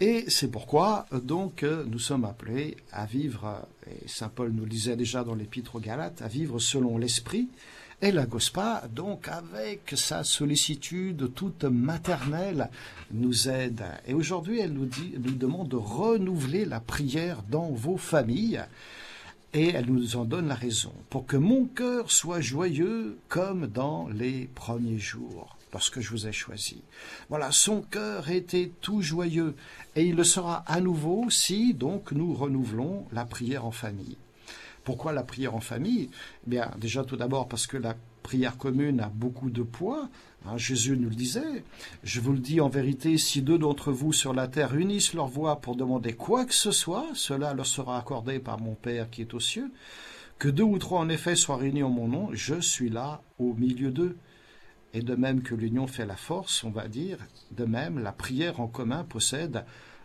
[0.00, 4.96] Et c'est pourquoi, donc, nous sommes appelés à vivre, et saint Paul nous le disait
[4.96, 7.48] déjà dans l'Épître aux Galates, à vivre selon l'Esprit,
[8.04, 12.68] et la Gospa, donc, avec sa sollicitude toute maternelle,
[13.10, 13.82] nous aide.
[14.06, 18.62] Et aujourd'hui, elle nous, dit, nous demande de renouveler la prière dans vos familles.
[19.54, 20.92] Et elle nous en donne la raison.
[21.08, 25.56] Pour que mon cœur soit joyeux comme dans les premiers jours.
[25.70, 26.82] parce que je vous ai choisi.
[27.30, 29.56] Voilà, son cœur était tout joyeux,
[29.96, 34.16] et il le sera à nouveau si donc nous renouvelons la prière en famille.
[34.84, 36.10] Pourquoi la prière en famille?
[36.46, 40.08] Eh Bien, déjà tout d'abord parce que la prière commune a beaucoup de poids.
[40.46, 41.64] Hein, Jésus nous le disait.
[42.02, 45.26] Je vous le dis en vérité, si deux d'entre vous sur la terre unissent leur
[45.26, 49.22] voix pour demander quoi que ce soit, cela leur sera accordé par mon Père qui
[49.22, 49.70] est aux cieux.
[50.38, 53.54] Que deux ou trois en effet soient réunis en mon nom, je suis là au
[53.54, 54.16] milieu d'eux.
[54.92, 57.18] Et de même que l'union fait la force, on va dire,
[57.52, 59.64] de même la prière en commun possède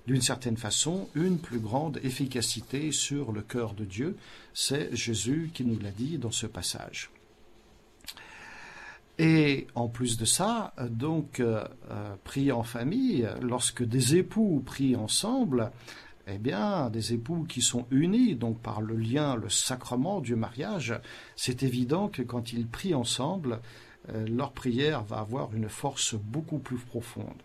[0.09, 4.17] d'une certaine façon une plus grande efficacité sur le cœur de Dieu.
[4.55, 7.11] C'est Jésus qui nous l'a dit dans ce passage.
[9.19, 14.95] Et en plus de ça, donc, euh, euh, prier en famille, lorsque des époux prient
[14.95, 15.69] ensemble,
[16.25, 20.99] eh bien, des époux qui sont unis, donc par le lien, le sacrement du mariage,
[21.35, 23.59] c'est évident que quand ils prient ensemble,
[24.11, 27.43] euh, leur prière va avoir une force beaucoup plus profonde.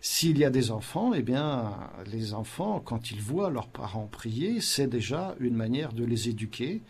[0.00, 1.74] S'il y a des enfants, eh bien,
[2.06, 6.82] les enfants, quand ils voient leurs parents prier, c'est déjà une manière de les éduquer.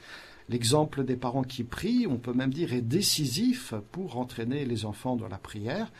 [0.48, 5.16] L'exemple des parents qui prient, on peut même dire, est décisif pour entraîner les enfants
[5.16, 5.90] dans la prière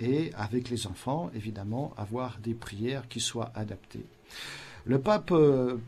[0.00, 4.06] et avec les enfants, évidemment, avoir des prières qui soient adaptées.
[4.84, 5.78] Le pape euh,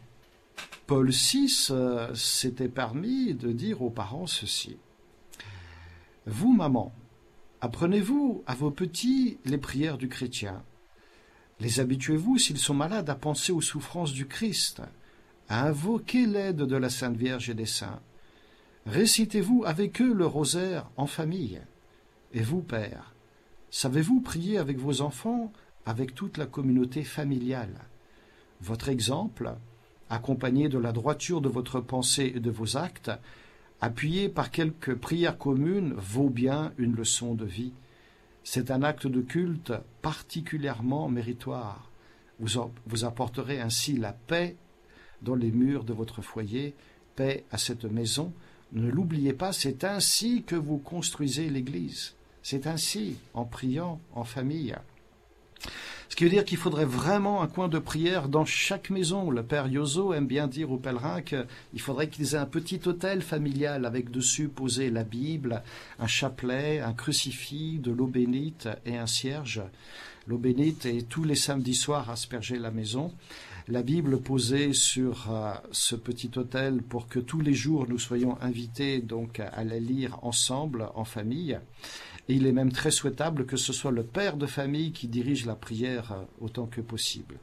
[0.87, 4.77] Paul VI euh, s'était permis de dire aux parents ceci.
[6.27, 6.93] Vous, maman,
[7.67, 10.63] apprenez-vous à vos petits les prières du chrétien.
[11.59, 14.83] Les habituez-vous, s'ils sont malades, à penser aux souffrances du Christ,
[15.49, 18.01] à invoquer l'aide de la Sainte Vierge et des saints.
[18.87, 21.61] Récitez-vous avec eux le rosaire en famille.
[22.33, 23.17] Et vous, père,
[23.71, 25.53] savez-vous prier avec vos enfants,
[25.87, 27.81] avec toute la communauté familiale?
[28.61, 29.57] Votre exemple,
[30.09, 33.11] accompagné de la droiture de votre pensée et de vos actes,
[33.81, 37.73] appuyé par quelques prières communes, vaut bien une leçon de vie.
[38.45, 41.91] C'est un acte de culte particulièrement méritoire.
[42.39, 44.57] Vous, apporterez ainsi la paix
[45.23, 46.75] dans les murs de votre foyer,
[47.17, 48.33] paix à cette maison.
[48.73, 52.15] Ne l'oubliez pas, c'est ainsi que vous construisez l'Église.
[52.43, 54.77] C'est ainsi, en priant en famille.
[56.09, 59.31] Ce qui veut dire qu'il faudrait vraiment un coin de prière dans chaque maison.
[59.31, 63.23] Le père Yozo aime bien dire aux pèlerins qu'il faudrait qu'ils aient un petit hôtel
[63.23, 65.63] familial avec dessus posé la Bible,
[65.99, 69.63] un chapelet, un crucifix, de l'eau bénite et un cierge.
[70.29, 73.13] L'eau bénite et tous les samedis soirs asperger la maison.
[73.69, 78.41] La Bible posée sur euh, ce petit hôtel pour que tous les jours nous soyons
[78.41, 81.59] invités donc à la lire ensemble en famille
[82.29, 85.55] il est même très souhaitable que ce soit le père de famille qui dirige la
[85.55, 87.37] prière euh, autant que possible.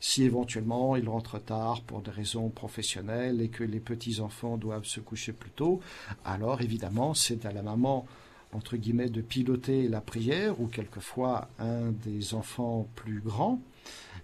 [0.00, 5.00] Si éventuellement il rentre tard pour des raisons professionnelles et que les petits-enfants doivent se
[5.00, 5.80] coucher plus tôt,
[6.24, 8.06] alors évidemment c'est à la maman
[8.52, 13.60] entre guillemets de piloter la prière ou quelquefois un des enfants plus grands.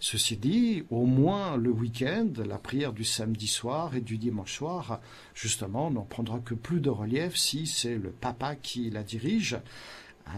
[0.01, 5.01] Ceci dit, au moins le week-end, la prière du samedi soir et du dimanche soir,
[5.35, 9.59] justement, n'en prendra que plus de relief si c'est le papa qui la dirige.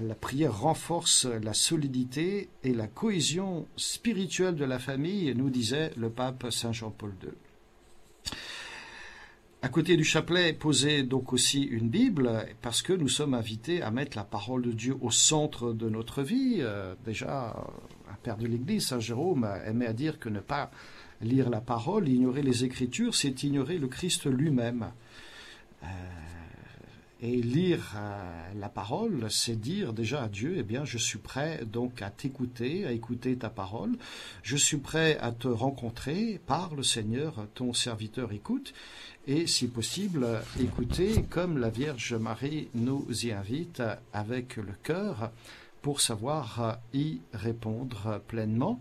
[0.00, 6.10] La prière renforce la solidité et la cohésion spirituelle de la famille, nous disait le
[6.10, 8.34] pape Saint Jean-Paul II.
[9.62, 13.90] À côté du chapelet, posez donc aussi une Bible, parce que nous sommes invités à
[13.90, 16.58] mettre la parole de Dieu au centre de notre vie.
[16.60, 17.62] Euh, déjà,
[18.22, 20.70] père de l'Église, Saint Jérôme, aimait à dire que ne pas
[21.20, 24.90] lire la parole, ignorer les Écritures, c'est ignorer le Christ lui-même.
[25.82, 25.86] Euh,
[27.22, 31.60] et lire euh, la parole, c'est dire déjà à Dieu, eh bien, je suis prêt
[31.66, 33.92] donc à t'écouter, à écouter ta parole.
[34.42, 38.72] Je suis prêt à te rencontrer par le Seigneur, ton serviteur écoute.
[39.26, 40.26] Et si possible,
[40.58, 43.82] écouter comme la Vierge Marie nous y invite
[44.14, 45.30] avec le cœur
[45.82, 48.80] pour savoir y répondre pleinement.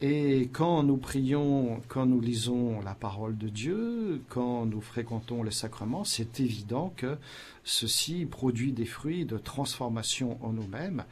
[0.00, 5.50] Et quand nous prions, quand nous lisons la parole de Dieu, quand nous fréquentons les
[5.50, 7.16] sacrements, c'est évident que
[7.62, 11.04] ceci produit des fruits de transformation en nous-mêmes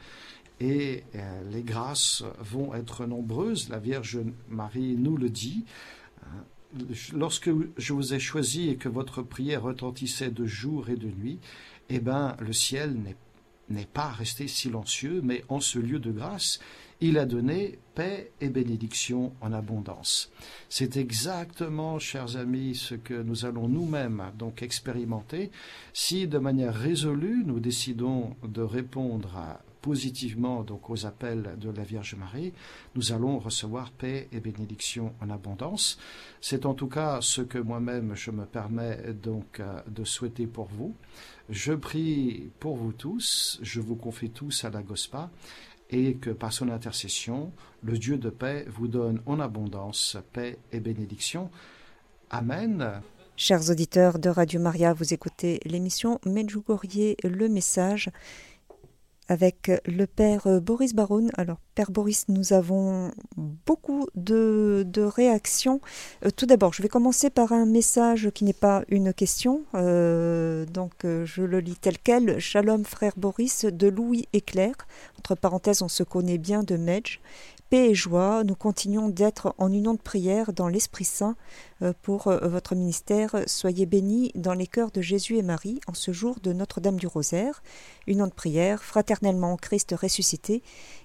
[0.59, 3.69] et euh, les grâces vont être nombreuses.
[3.69, 5.65] La Vierge Marie nous le dit.
[6.23, 6.43] Hein.
[7.13, 11.39] Lorsque je vous ai choisi et que votre prière retentissait de jour et de nuit,
[11.89, 13.17] eh ben, le ciel n'est
[13.93, 16.59] pas resté silencieux, mais en ce lieu de grâce,
[17.01, 20.31] il a donné paix et bénédiction en abondance.
[20.69, 25.51] C'est exactement, chers amis, ce que nous allons nous-mêmes donc expérimenter
[25.93, 29.37] si de manière résolue nous décidons de répondre
[29.83, 32.53] positivement donc aux appels de la Vierge Marie,
[32.95, 35.99] nous allons recevoir paix et bénédiction en abondance.
[36.39, 40.67] C'est en tout cas ce que moi-même je me permets donc euh, de souhaiter pour
[40.67, 40.95] vous.
[41.49, 45.29] Je prie pour vous tous, je vous confie tous à la Gospa
[45.89, 47.51] et que par son intercession,
[47.83, 51.51] le Dieu de paix vous donne en abondance paix et bénédiction.
[52.29, 53.01] Amen.
[53.35, 58.11] Chers auditeurs de Radio Maria, vous écoutez l'émission Medjugorje, le message
[59.29, 61.31] avec le père Boris Baroun.
[61.37, 65.81] Alors, père Boris, nous avons beaucoup de, réactions.
[66.25, 69.63] Euh, tout d'abord, je vais commencer par un message qui n'est pas une question.
[69.75, 72.39] Euh, donc, euh, je le lis tel quel.
[72.39, 74.75] Shalom, frère Boris, de Louis et Claire.
[75.19, 77.19] Entre parenthèses, on se connaît bien de Medj
[77.69, 81.35] paix et joie, nous continuons d'être en union de prière dans l'Esprit Saint
[81.81, 83.35] euh, pour euh, votre ministère.
[83.47, 87.07] Soyez bénis dans les cœurs de Jésus et Marie en ce jour de Notre-Dame du
[87.07, 87.63] Rosaire.
[88.07, 90.61] Union de prière, fraternellement en Christ ressuscité,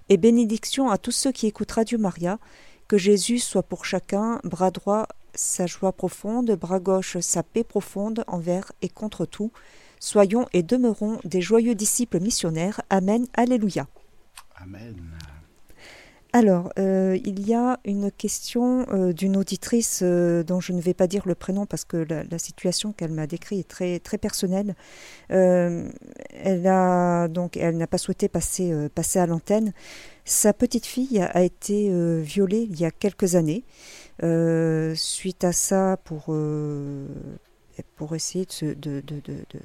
[0.09, 2.39] et bénédiction à tous ceux qui écoutent Radio Maria.
[2.87, 8.25] Que Jésus soit pour chacun bras droit sa joie profonde, bras gauche sa paix profonde
[8.27, 9.53] envers et contre tout.
[10.01, 12.81] Soyons et demeurons des joyeux disciples missionnaires.
[12.91, 13.27] Amen.
[13.35, 13.87] Alléluia.
[14.57, 14.97] Amen.
[16.35, 20.93] Alors, euh, il y a une question euh, d'une auditrice euh, dont je ne vais
[20.93, 24.75] pas dire le prénom parce que la, situation qu'elle m'a décrite est très très personnelle.
[25.31, 29.73] elle a donc, elle n'a pas souhaité passer passer à l'antenne.
[30.25, 31.91] Sa petite fille a été
[32.23, 33.65] violée il y a quelques années.
[34.95, 36.27] suite à ça, pour
[37.97, 39.03] pour essayer de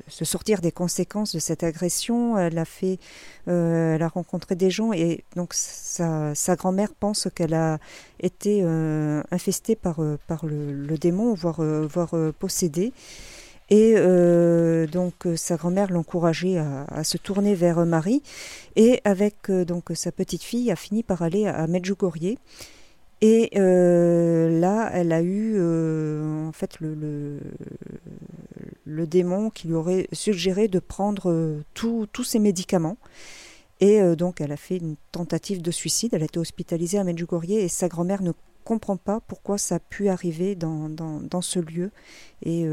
[0.08, 2.38] se, sortir des conséquences de cette agression.
[2.38, 3.00] Elle a fait,
[3.48, 7.80] euh, elle a rencontré des gens et donc sa, grand-mère pense qu'elle a
[8.20, 12.94] été euh, infestée par, euh, le, démon, voire, voire possédée.
[13.70, 13.96] Et
[14.92, 18.22] donc sa grand-mère l'encourageait à, à, se tourner vers Marie
[18.76, 22.36] et avec donc sa petite fille a fini par aller à Medjugorje
[23.26, 27.40] et euh, là, elle a eu euh, en fait le,
[28.86, 32.98] le, démon qui lui aurait suggéré de prendre euh, tous ses médicaments.
[33.80, 36.14] Et donc, elle a fait une tentative de suicide.
[36.14, 38.32] Elle a été hospitalisée à Medjugorje et sa grand-mère ne
[38.66, 41.92] comprend pas pourquoi ça a pu arriver dans, dans, ce lieu
[42.46, 42.66] et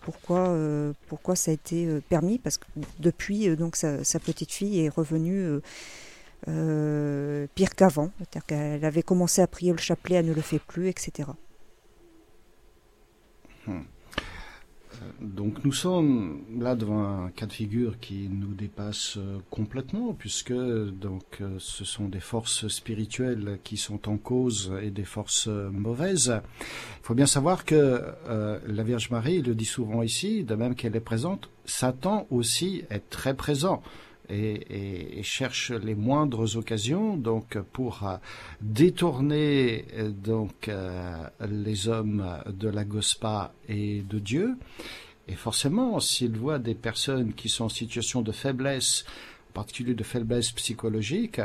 [0.00, 0.56] pourquoi,
[1.08, 2.38] pourquoi ça a été permis.
[2.38, 2.64] Parce que
[2.98, 5.60] depuis, donc, sa, sa petite fille est revenue
[6.48, 8.10] euh, pire qu'avant.
[8.18, 11.30] C'est-à-dire qu'elle avait commencé à prier le chapelet, elle ne le fait plus, etc.
[13.66, 13.80] Hmm.
[13.80, 13.80] Euh,
[15.20, 20.54] donc nous sommes là devant un cas de figure qui nous dépasse euh, complètement puisque
[20.54, 26.40] donc ce sont des forces spirituelles qui sont en cause et des forces mauvaises.
[26.60, 30.94] Il faut bien savoir que la Vierge Marie le dit souvent ici, de même qu'elle
[30.94, 33.82] est présente, Satan aussi est très présent
[34.28, 38.16] et, cherche les moindres occasions donc pour euh,
[38.60, 44.56] détourner euh, donc euh, les hommes de la Gospa et de Dieu.
[45.28, 49.04] Et forcément, s'il voit des personnes qui sont en situation de faiblesse,
[49.50, 51.40] en particulier de faiblesse psychologique,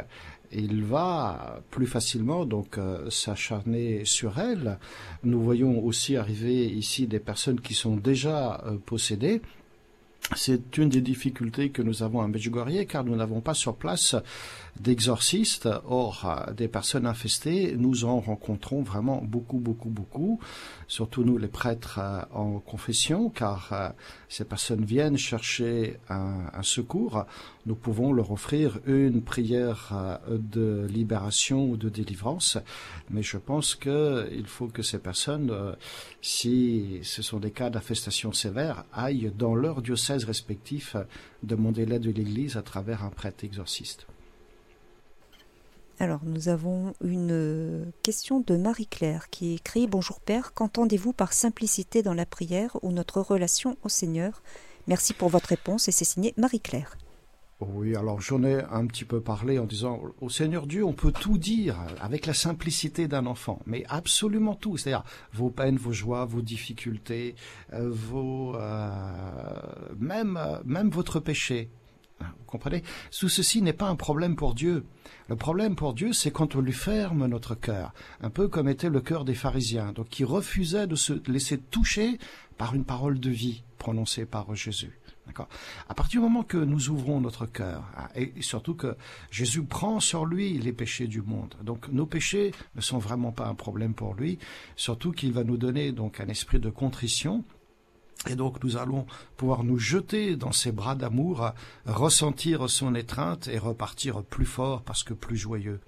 [0.52, 2.78] il va plus facilement donc
[3.10, 4.78] s'acharner sur elles.
[5.24, 9.42] Nous voyons aussi arriver ici des personnes qui sont déjà possédées
[10.36, 14.15] c'est une des difficultés que nous avons à Medjugorje car nous n'avons pas sur place
[14.80, 15.69] d'exorcistes.
[15.86, 20.39] Or, euh, des personnes infestées, nous en rencontrons vraiment beaucoup, beaucoup, beaucoup.
[20.88, 23.89] Surtout nous, les prêtres euh, en confession, car euh,
[24.30, 27.26] ces personnes viennent chercher un, un secours.
[27.65, 32.57] Nous pouvons leur offrir une prière de libération ou de délivrance.
[33.11, 35.53] Mais je pense qu'il faut que ces personnes,
[36.24, 40.95] si ce sont des cas d'infestation sévère, aillent dans leur diocèse respectif
[41.43, 44.07] demander l'aide de l'Église à travers un prêtre exorciste.
[46.02, 52.16] Alors, nous avons une question de Marie-Claire qui écrit Bonjour Père, qu'entendez-vous par simplicité dans
[52.16, 54.41] la prière ou notre relation au Seigneur?
[54.88, 56.97] Merci pour votre réponse et c'est signé Marie-Claire.
[57.60, 61.12] Oui, alors j'en ai un petit peu parlé en disant au Seigneur Dieu, on peut
[61.12, 66.26] tout dire avec la simplicité d'un enfant, mais absolument tout, c'est-à-dire vos peines, vos joies,
[66.26, 67.36] vos difficultés,
[67.74, 68.89] euh, vos euh,
[69.99, 71.70] même votre péché.
[72.39, 72.84] Vous comprenez?
[73.17, 74.86] Tout ceci n'est pas un problème pour Dieu.
[75.28, 78.89] Le problème pour Dieu, c'est quand on lui ferme notre cœur, un peu comme était
[78.89, 82.17] le cœur des pharisiens, donc qui refusaient de se laisser toucher
[82.57, 84.99] par une parole de vie prononcée par Jésus.
[85.28, 85.47] D'accord?
[85.88, 88.97] À partir du moment que nous ouvrons notre cœur, hein, et surtout que
[89.30, 93.47] Jésus prend sur lui les péchés du monde, donc nos péchés ne sont vraiment pas
[93.47, 94.39] un problème pour lui,
[94.76, 97.45] surtout qu'il va nous donner donc un esprit de contrition
[98.30, 101.51] Et donc nous allons pouvoir nous jeter dans ses bras d'amour,
[101.86, 105.82] ressentir son étreinte et repartir plus fort parce que plus joyeux.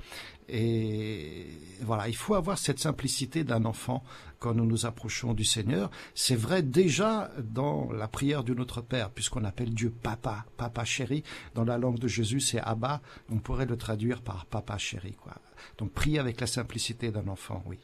[0.49, 1.47] Et
[1.81, 4.03] voilà, il faut avoir cette simplicité d'un enfant
[4.39, 5.89] quand nous nous approchons du Seigneur.
[6.15, 11.23] C'est vrai déjà dans la prière du Notre Père, puisqu'on appelle Dieu Papa, Papa chéri.
[11.55, 13.01] Dans la langue de Jésus, c'est Abba.
[13.31, 15.33] On pourrait le traduire par Papa chéri, quoi.
[15.77, 17.79] Donc prier avec la simplicité d'un enfant, oui.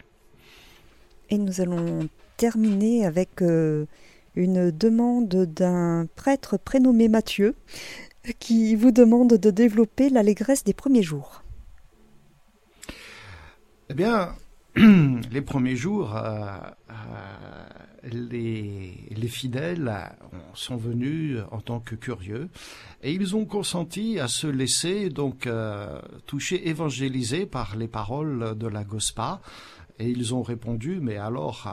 [1.30, 3.86] Et nous allons terminer avec euh,
[4.36, 7.56] une demande d'un prêtre prénommé Mathieu
[8.40, 11.44] qui vous demande de développer l'allégresse des premiers jours.
[13.90, 14.36] Eh bien,
[15.32, 16.46] les premiers jours, euh,
[16.92, 19.94] euh, les, fidèles
[20.54, 22.50] sont venus en tant que curieux
[23.04, 28.68] et ils ont consenti à se laisser donc euh, toucher, évangéliser par les paroles de
[28.68, 29.42] la Gospa.
[30.00, 31.68] Et ils ont répondu, mais alors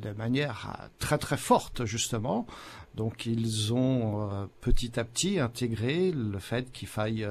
[0.00, 2.46] de manière très très forte justement.
[2.94, 7.26] Donc ils ont petit à petit intégré le fait qu'il faille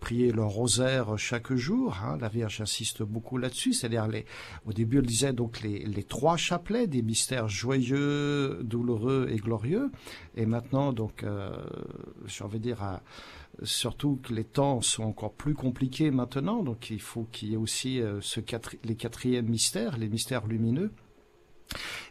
[0.00, 1.96] prier le rosaire chaque jour.
[2.02, 2.18] Hein.
[2.20, 3.74] La Vierge insiste beaucoup là-dessus.
[3.74, 4.08] C'est-à-dire,
[4.66, 9.90] au début, elle disait donc les, trois chapelets des mystères joyeux, douloureux et glorieux.
[10.34, 11.50] Et maintenant, donc, euh,
[12.26, 12.96] j'ai envie de dire, euh,
[13.62, 16.62] surtout que les temps sont encore plus compliqués maintenant.
[16.62, 18.20] Donc, il faut qu'il y ait aussi euh,
[18.84, 20.92] les quatrièmes mystères, les mystères lumineux.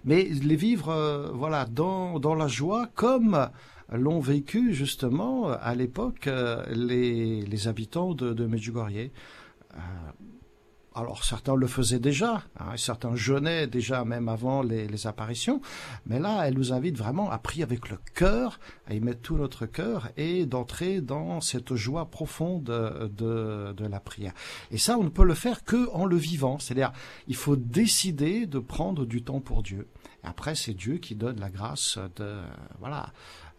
[0.05, 3.49] Mais les vivre, voilà, dans, la joie, comme
[3.91, 9.09] l'ont vécu justement à l'époque euh, les, habitants de, Medjugorje.
[9.73, 9.77] Euh,
[10.99, 15.61] alors certains le faisaient déjà, hein, certains jeûnaient déjà même avant les, apparitions,
[16.05, 19.37] mais là elle nous invite vraiment à prier avec le cœur, à y mettre tout
[19.37, 24.33] notre cœur et d'entrer dans cette joie profonde de, de, la prière.
[24.71, 26.91] Et ça on ne peut le faire que en le vivant, c'est-à-dire
[27.27, 29.87] il faut décider de prendre du temps pour Dieu.
[30.23, 32.41] Après c'est Dieu qui donne la grâce de
[32.79, 33.13] voilà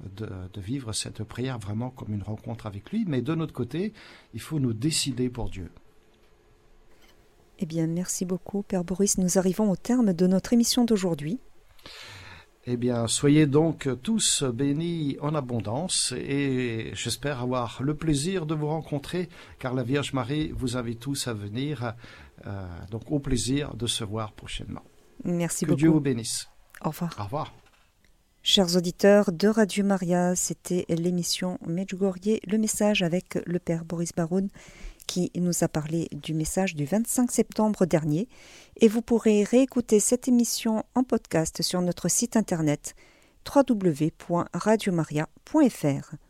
[0.05, 3.05] de, vivre cette prière vraiment comme une rencontre avec lui.
[3.07, 3.93] Mais de notre côté,
[4.35, 5.71] il faut nous décider pour Dieu.
[7.63, 9.19] Eh bien, merci beaucoup, Père Boris.
[9.19, 11.39] Nous arrivons au terme de notre émission d'aujourd'hui.
[12.65, 18.69] Eh bien, soyez donc tous bénis en abondance et j'espère avoir le plaisir de vous
[18.69, 21.95] rencontrer car la Vierge Marie vous invite tous à venir.
[22.47, 24.83] Euh, donc, au plaisir de se voir prochainement.
[25.25, 25.77] Merci beaucoup.
[25.77, 26.49] Que Dieu vous bénisse.
[26.83, 27.15] Au revoir.
[27.19, 27.55] Au revoir.
[28.43, 34.49] Chers auditeurs de Radio Maria, c'était l'émission Medjugorje, le message avec le Père Boris Baroun
[35.11, 38.29] qui nous a parlé du message du 25 septembre dernier.
[38.77, 42.95] Et vous pourrez réécouter cette émission en podcast sur notre site internet
[43.45, 46.30] www.radiomaria.fr.